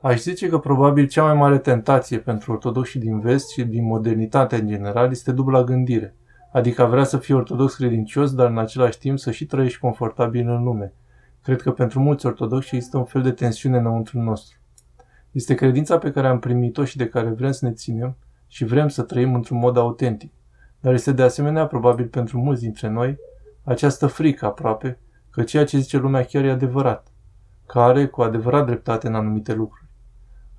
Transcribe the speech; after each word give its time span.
Aș 0.00 0.20
zice 0.20 0.48
că 0.48 0.58
probabil 0.58 1.06
cea 1.06 1.24
mai 1.24 1.34
mare 1.34 1.58
tentație 1.58 2.18
pentru 2.18 2.52
ortodoxii 2.52 3.00
din 3.00 3.20
vest 3.20 3.50
și 3.50 3.64
din 3.64 3.84
modernitate 3.84 4.56
în 4.56 4.66
general 4.66 5.10
este 5.10 5.32
dubla 5.32 5.64
gândire, 5.64 6.14
adică 6.52 6.82
a 6.82 6.86
vrea 6.86 7.04
să 7.04 7.18
fii 7.18 7.34
ortodox 7.34 7.74
credincios, 7.74 8.34
dar 8.34 8.50
în 8.50 8.58
același 8.58 8.98
timp 8.98 9.18
să 9.18 9.30
și 9.30 9.46
trăiești 9.46 9.78
confortabil 9.78 10.48
în 10.48 10.62
lume. 10.62 10.92
Cred 11.42 11.62
că 11.62 11.72
pentru 11.72 12.00
mulți 12.00 12.26
ortodoxi 12.26 12.74
există 12.74 12.96
un 12.96 13.04
fel 13.04 13.22
de 13.22 13.30
tensiune 13.30 13.78
înăuntru 13.78 14.20
nostru. 14.20 14.58
Este 15.30 15.54
credința 15.54 15.98
pe 15.98 16.10
care 16.10 16.26
am 16.26 16.38
primit-o 16.38 16.84
și 16.84 16.96
de 16.96 17.08
care 17.08 17.28
vrem 17.28 17.50
să 17.50 17.66
ne 17.66 17.72
ținem 17.72 18.16
și 18.46 18.64
vrem 18.64 18.88
să 18.88 19.02
trăim 19.02 19.34
într-un 19.34 19.58
mod 19.58 19.76
autentic. 19.76 20.32
Dar 20.80 20.92
este 20.92 21.12
de 21.12 21.22
asemenea 21.22 21.66
probabil 21.66 22.06
pentru 22.06 22.38
mulți 22.38 22.62
dintre 22.62 22.88
noi 22.88 23.18
această 23.64 24.06
frică 24.06 24.46
aproape 24.46 24.98
că 25.30 25.42
ceea 25.42 25.64
ce 25.64 25.78
zice 25.78 25.96
lumea 25.96 26.24
chiar 26.24 26.44
e 26.44 26.50
adevărat, 26.50 27.06
că 27.66 27.80
are 27.80 28.06
cu 28.06 28.22
adevărat 28.22 28.66
dreptate 28.66 29.06
în 29.06 29.14
anumite 29.14 29.54
lucruri. 29.54 29.85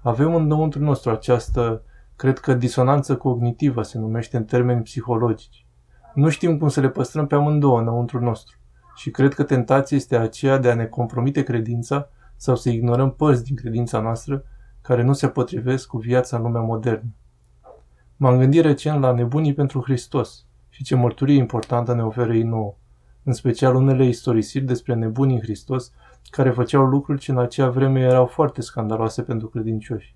Avem 0.07 0.35
înăuntru 0.35 0.83
nostru 0.83 1.11
această, 1.11 1.83
cred 2.15 2.39
că 2.39 2.53
disonanță 2.53 3.15
cognitivă 3.15 3.81
se 3.81 3.97
numește 3.97 4.37
în 4.37 4.43
termeni 4.43 4.81
psihologici. 4.81 5.65
Nu 6.13 6.29
știm 6.29 6.57
cum 6.57 6.67
să 6.67 6.81
le 6.81 6.89
păstrăm 6.89 7.27
pe 7.27 7.35
amândouă 7.35 7.79
înăuntru 7.79 8.19
nostru 8.19 8.57
și 8.95 9.09
cred 9.09 9.33
că 9.33 9.43
tentația 9.43 9.97
este 9.97 10.17
aceea 10.17 10.57
de 10.57 10.69
a 10.69 10.75
ne 10.75 10.85
compromite 10.85 11.43
credința 11.43 12.09
sau 12.35 12.55
să 12.55 12.69
ignorăm 12.69 13.11
părți 13.11 13.43
din 13.43 13.55
credința 13.55 13.99
noastră 13.99 14.43
care 14.81 15.03
nu 15.03 15.13
se 15.13 15.27
potrivesc 15.27 15.87
cu 15.87 15.97
viața 15.97 16.37
în 16.37 16.43
lumea 16.43 16.61
modernă. 16.61 17.09
M-am 18.17 18.37
gândit 18.37 18.61
recent 18.61 19.01
la 19.01 19.11
nebunii 19.11 19.53
pentru 19.53 19.81
Hristos 19.81 20.45
și 20.69 20.83
ce 20.83 20.95
mărturie 20.95 21.37
importantă 21.37 21.93
ne 21.93 22.03
oferă 22.03 22.33
ei 22.33 22.43
nouă, 22.43 22.75
în 23.23 23.33
special 23.33 23.75
unele 23.75 24.05
istorisiri 24.05 24.65
despre 24.65 24.93
nebunii 24.93 25.35
în 25.35 25.41
Hristos 25.41 25.91
care 26.29 26.49
făceau 26.51 26.85
lucruri 26.85 27.19
ce 27.19 27.31
în 27.31 27.37
acea 27.37 27.69
vreme 27.69 28.01
erau 28.01 28.25
foarte 28.25 28.61
scandaloase 28.61 29.21
pentru 29.21 29.47
credincioși. 29.47 30.15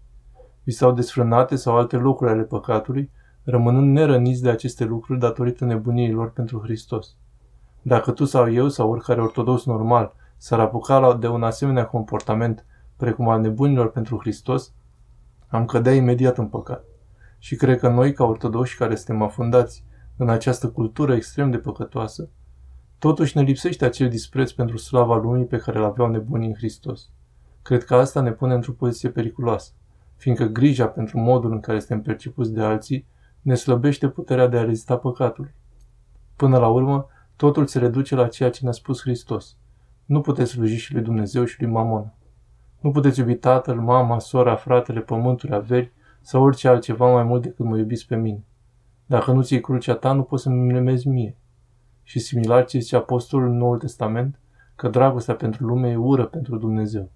Vi 0.63 0.71
s-au 0.71 0.91
desfrânate 0.91 1.55
sau 1.55 1.77
alte 1.77 1.97
lucruri 1.97 2.31
ale 2.31 2.41
păcatului, 2.41 3.11
rămânând 3.44 3.91
nerăniți 3.91 4.41
de 4.41 4.49
aceste 4.49 4.83
lucruri 4.83 5.19
datorită 5.19 5.66
nebuniei 5.66 6.11
lor 6.11 6.31
pentru 6.31 6.59
Hristos. 6.63 7.16
Dacă 7.81 8.11
tu 8.11 8.25
sau 8.25 8.52
eu 8.52 8.67
sau 8.67 8.89
oricare 8.89 9.21
ortodox 9.21 9.66
normal 9.66 10.13
s-ar 10.38 10.59
apuca 10.59 11.13
de 11.13 11.27
un 11.27 11.44
asemenea 11.44 11.86
comportament 11.86 12.66
precum 12.97 13.30
al 13.30 13.41
nebunilor 13.41 13.91
pentru 13.91 14.17
Hristos, 14.19 14.73
am 15.47 15.66
cădea 15.66 15.93
imediat 15.93 16.38
în 16.38 16.47
păcat. 16.47 16.83
Și 17.38 17.55
cred 17.55 17.80
că 17.80 17.89
noi, 17.89 18.14
ca 18.14 18.23
ortodoși 18.23 18.77
care 18.77 18.95
suntem 18.95 19.21
afundați 19.21 19.86
în 20.17 20.30
această 20.30 20.69
cultură 20.69 21.14
extrem 21.14 21.52
de 21.52 21.58
păcătoasă, 21.58 22.30
totuși 23.02 23.38
ne 23.38 23.44
lipsește 23.44 23.85
acel 23.85 24.09
dispreț 24.09 24.52
pentru 24.52 24.77
slava 24.77 25.16
lumii 25.16 25.45
pe 25.45 25.57
care 25.57 25.77
îl 25.77 25.83
aveau 25.83 26.09
nebunii 26.09 26.47
în 26.47 26.53
Hristos. 26.53 27.09
Cred 27.61 27.83
că 27.83 27.95
asta 27.95 28.21
ne 28.21 28.31
pune 28.31 28.53
într-o 28.53 28.71
poziție 28.71 29.09
periculoasă, 29.09 29.71
fiindcă 30.16 30.45
grija 30.45 30.88
pentru 30.88 31.19
modul 31.19 31.52
în 31.52 31.59
care 31.59 31.80
suntem 31.80 32.02
percepuți 32.02 32.53
de 32.53 32.61
alții 32.61 33.05
ne 33.41 33.55
slăbește 33.55 34.09
puterea 34.09 34.47
de 34.47 34.58
a 34.58 34.63
rezista 34.63 34.97
păcatului. 34.97 35.53
Până 36.35 36.58
la 36.58 36.67
urmă, 36.67 37.08
totul 37.35 37.66
se 37.66 37.80
reduce 37.80 38.16
la 38.16 38.27
ceea 38.27 38.49
ce 38.49 38.59
ne-a 38.63 38.71
spus 38.71 39.02
Hristos. 39.02 39.58
Nu 40.05 40.21
puteți 40.21 40.52
sluji 40.52 40.77
și 40.77 40.93
lui 40.93 41.02
Dumnezeu 41.02 41.45
și 41.45 41.61
lui 41.61 41.71
Mamon. 41.71 42.13
Nu 42.80 42.91
puteți 42.91 43.19
iubi 43.19 43.36
tatăl, 43.36 43.80
mama, 43.80 44.19
sora, 44.19 44.55
fratele, 44.55 44.99
pământuri, 44.99 45.53
averi 45.53 45.91
sau 46.21 46.43
orice 46.43 46.67
altceva 46.67 47.11
mai 47.11 47.23
mult 47.23 47.41
decât 47.41 47.65
mă 47.65 47.77
iubiți 47.77 48.08
pe 48.08 48.15
mine. 48.15 48.43
Dacă 49.05 49.31
nu 49.31 49.41
ți 49.41 49.59
crucea 49.59 49.95
ta, 49.95 50.13
nu 50.13 50.23
poți 50.23 50.43
să-mi 50.43 50.71
nemezi 50.71 51.08
mie. 51.08 51.36
Și 52.03 52.19
similar 52.19 52.66
ce 52.66 52.80
zice 52.80 52.95
apostolul 52.95 53.49
în 53.49 53.57
Noul 53.57 53.77
Testament, 53.77 54.39
că 54.75 54.88
dragostea 54.88 55.35
pentru 55.35 55.66
lume 55.66 55.89
e 55.89 55.95
ură 55.95 56.25
pentru 56.25 56.58
Dumnezeu. 56.58 57.11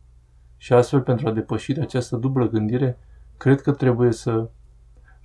Și 0.57 0.73
astfel, 0.73 1.01
pentru 1.01 1.27
a 1.27 1.31
depăși 1.31 1.79
această 1.79 2.15
dublă 2.15 2.49
gândire, 2.49 2.97
cred 3.37 3.61
că 3.61 3.71
trebuie 3.71 4.11
să... 4.11 4.49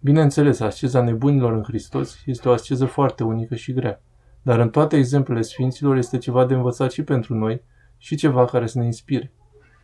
Bineînțeles, 0.03 0.61
asceza 0.61 1.03
nebunilor 1.03 1.53
în 1.53 1.63
Hristos 1.63 2.23
este 2.27 2.49
o 2.49 2.53
asceză 2.53 2.85
foarte 2.85 3.25
unică 3.25 3.55
și 3.55 3.73
grea, 3.73 4.01
dar 4.43 4.59
în 4.59 4.71
toate 4.71 4.97
exemplele 4.97 5.43
Sfinților 5.43 5.97
este 5.97 6.19
ceva 6.19 6.47
de 6.47 6.55
învățat 6.55 6.91
și 6.91 7.03
pentru 7.03 7.35
noi 7.35 7.63
și 7.99 8.17
ceva 8.17 8.45
care 8.45 8.67
să 8.67 8.79
ne 8.79 8.85
inspire. 8.85 9.33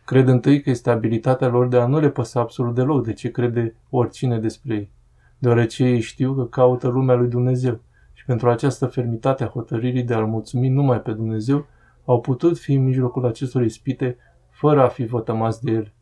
Cred 0.05 0.27
întâi 0.27 0.61
că 0.61 0.69
este 0.69 0.89
abilitatea 0.89 1.47
lor 1.47 1.67
de 1.67 1.77
a 1.77 1.85
nu 1.85 1.99
le 1.99 2.09
păsa 2.09 2.39
absolut 2.39 2.75
deloc 2.75 3.05
de 3.05 3.13
ce 3.13 3.31
crede 3.31 3.75
oricine 3.89 4.39
despre 4.39 4.75
ei, 4.75 4.91
deoarece 5.37 5.83
ei 5.83 5.99
știu 5.99 6.33
că 6.33 6.45
caută 6.45 6.87
lumea 6.87 7.15
lui 7.15 7.27
Dumnezeu 7.27 7.73
și 7.73 7.86
pentru 8.27 8.49
această 8.49 8.85
fermitate 8.85 9.43
a 9.43 9.47
hotărârii 9.47 10.03
de 10.03 10.13
a-L 10.13 10.25
mulțumi 10.25 10.69
numai 10.69 11.01
pe 11.01 11.11
Dumnezeu, 11.11 11.65
au 12.05 12.21
putut 12.21 12.57
fi 12.57 12.73
în 12.73 12.83
mijlocul 12.83 13.25
acestor 13.25 13.63
ispite 13.63 14.17
fără 14.49 14.83
a 14.83 14.87
fi 14.87 15.05
vătămați 15.05 15.63
de 15.63 15.71
el. 15.71 15.93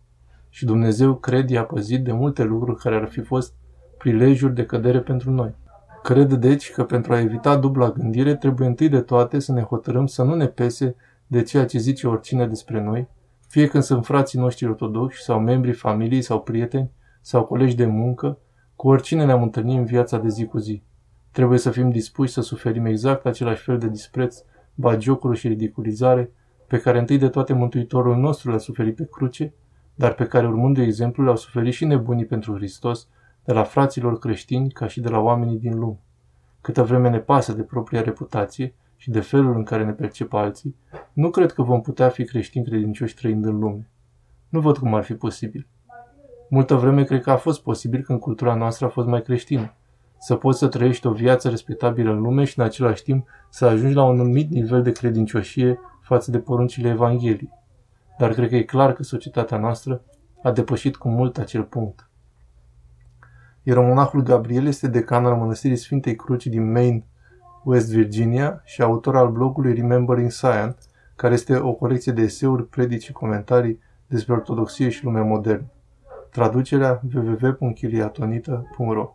Și 0.49 0.65
Dumnezeu, 0.65 1.15
cred, 1.15 1.49
i-a 1.49 1.63
păzit 1.63 2.03
de 2.03 2.11
multe 2.11 2.43
lucruri 2.43 2.77
care 2.77 2.95
ar 2.95 3.07
fi 3.07 3.21
fost 3.21 3.53
prilejuri 3.97 4.55
de 4.55 4.65
cădere 4.65 4.99
pentru 5.01 5.31
noi. 5.31 5.55
Cred 6.03 6.33
deci 6.33 6.71
că 6.71 6.83
pentru 6.83 7.13
a 7.13 7.19
evita 7.19 7.57
dubla 7.57 7.91
gândire 7.91 8.35
trebuie 8.35 8.67
întâi 8.67 8.89
de 8.89 9.01
toate 9.01 9.39
să 9.39 9.51
ne 9.51 9.61
hotărâm 9.61 10.05
să 10.05 10.23
nu 10.23 10.35
ne 10.35 10.47
pese 10.47 10.95
de 11.27 11.41
ceea 11.41 11.65
ce 11.65 11.77
zice 11.77 12.07
oricine 12.07 12.47
despre 12.47 12.81
noi, 12.81 13.07
fie 13.47 13.67
când 13.67 13.83
sunt 13.83 14.05
frații 14.05 14.39
noștri 14.39 14.67
ortodoxi 14.67 15.23
sau 15.23 15.39
membrii 15.39 15.73
familiei 15.73 16.21
sau 16.21 16.41
prieteni 16.41 16.91
sau 17.21 17.43
colegi 17.43 17.75
de 17.75 17.85
muncă, 17.85 18.37
cu 18.75 18.87
oricine 18.87 19.25
ne-am 19.25 19.41
întâlnit 19.41 19.77
în 19.77 19.85
viața 19.85 20.17
de 20.17 20.29
zi 20.29 20.45
cu 20.45 20.57
zi. 20.57 20.83
Trebuie 21.35 21.59
să 21.59 21.71
fim 21.71 21.89
dispuși 21.89 22.31
să 22.31 22.41
suferim 22.41 22.85
exact 22.85 23.25
același 23.25 23.63
fel 23.63 23.77
de 23.77 23.87
dispreț, 23.87 24.43
bagiocură 24.75 25.33
și 25.33 25.47
ridiculizare 25.47 26.31
pe 26.67 26.77
care 26.77 26.99
întâi 26.99 27.17
de 27.17 27.29
toate 27.29 27.53
Mântuitorul 27.53 28.15
nostru 28.15 28.49
le-a 28.49 28.57
suferit 28.57 28.95
pe 28.95 29.07
cruce, 29.11 29.53
dar 29.95 30.13
pe 30.13 30.25
care 30.25 30.47
urmând 30.47 30.75
de 30.75 30.83
exemplu 30.83 31.23
le-au 31.23 31.35
suferit 31.35 31.73
și 31.73 31.85
nebunii 31.85 32.25
pentru 32.25 32.55
Hristos, 32.55 33.07
de 33.43 33.53
la 33.53 33.63
fraților 33.63 34.19
creștini 34.19 34.69
ca 34.69 34.87
și 34.87 35.01
de 35.01 35.09
la 35.09 35.19
oamenii 35.19 35.57
din 35.57 35.79
lume. 35.79 35.99
Câtă 36.61 36.83
vreme 36.83 37.09
ne 37.09 37.19
pasă 37.19 37.53
de 37.53 37.61
propria 37.61 38.01
reputație, 38.01 38.73
și 38.97 39.09
de 39.09 39.19
felul 39.19 39.55
în 39.55 39.63
care 39.63 39.85
ne 39.85 39.91
percep 39.91 40.33
alții, 40.33 40.75
nu 41.13 41.29
cred 41.29 41.51
că 41.51 41.61
vom 41.61 41.81
putea 41.81 42.09
fi 42.09 42.25
creștini 42.25 42.65
credincioși 42.65 43.15
trăind 43.15 43.45
în 43.45 43.59
lume. 43.59 43.89
Nu 44.49 44.59
văd 44.59 44.77
cum 44.77 44.93
ar 44.93 45.03
fi 45.03 45.13
posibil. 45.13 45.67
Multă 46.49 46.75
vreme 46.75 47.03
cred 47.03 47.21
că 47.21 47.31
a 47.31 47.37
fost 47.37 47.61
posibil 47.61 48.01
când 48.01 48.19
cultura 48.19 48.55
noastră 48.55 48.85
a 48.85 48.89
fost 48.89 49.07
mai 49.07 49.21
creștină. 49.21 49.73
Să 50.17 50.35
poți 50.35 50.59
să 50.59 50.67
trăiești 50.67 51.07
o 51.07 51.11
viață 51.11 51.49
respectabilă 51.49 52.11
în 52.11 52.21
lume 52.21 52.43
și 52.43 52.59
în 52.59 52.65
același 52.65 53.03
timp 53.03 53.27
să 53.49 53.65
ajungi 53.65 53.95
la 53.95 54.03
un 54.03 54.19
anumit 54.19 54.49
nivel 54.49 54.83
de 54.83 54.91
credincioșie 54.91 55.79
față 56.01 56.31
de 56.31 56.39
poruncile 56.39 56.89
Evangheliei. 56.89 57.51
Dar 58.17 58.33
cred 58.33 58.49
că 58.49 58.55
e 58.55 58.63
clar 58.63 58.93
că 58.93 59.03
societatea 59.03 59.57
noastră 59.57 60.01
a 60.43 60.51
depășit 60.51 60.95
cu 60.95 61.09
mult 61.09 61.37
acel 61.37 61.63
punct. 61.63 62.09
Ieromonahul 63.63 64.21
Gabriel 64.21 64.65
este 64.65 64.87
decan 64.87 65.25
al 65.25 65.35
Mănăstirii 65.35 65.77
Sfintei 65.77 66.15
Cruci 66.15 66.47
din 66.47 66.71
Maine, 66.71 67.05
West 67.63 67.89
Virginia 67.89 68.61
și 68.63 68.81
autor 68.81 69.15
al 69.15 69.31
blogului 69.31 69.73
Remembering 69.73 70.31
Science, 70.31 70.77
care 71.15 71.33
este 71.33 71.57
o 71.57 71.73
colecție 71.73 72.11
de 72.11 72.21
eseuri, 72.21 72.67
predici 72.67 73.03
și 73.03 73.11
comentarii 73.11 73.79
despre 74.07 74.33
ortodoxie 74.33 74.89
și 74.89 75.03
lumea 75.03 75.23
modernă. 75.23 75.65
Traducerea 76.31 77.01
www.chiliatonita.ro 77.13 79.13